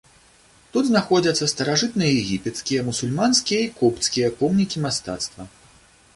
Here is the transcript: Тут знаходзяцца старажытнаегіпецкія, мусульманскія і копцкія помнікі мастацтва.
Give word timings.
Тут 0.75 0.87
знаходзяцца 0.87 1.49
старажытнаегіпецкія, 1.53 2.87
мусульманскія 2.89 3.61
і 3.67 3.69
копцкія 3.83 4.35
помнікі 4.43 4.85
мастацтва. 4.89 5.49